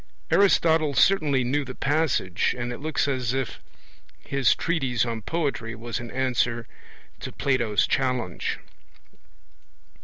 Aristotle 0.31 0.95
certainly 0.95 1.43
knew 1.43 1.63
the 1.63 1.75
passage, 1.75 2.55
and 2.57 2.73
it 2.73 2.79
looks 2.79 3.07
as 3.07 3.35
if 3.35 3.59
his 4.19 4.55
treatise 4.55 5.05
on 5.05 5.21
poetry 5.21 5.75
was 5.75 5.99
an 5.99 6.09
answer 6.09 6.65
to 7.19 7.31
Plato's 7.31 7.85
challenge. 7.85 8.57